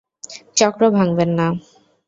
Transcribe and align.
চক্র 0.57 0.81
ভাঙ্গবেন 0.95 1.29
না। 1.39 1.47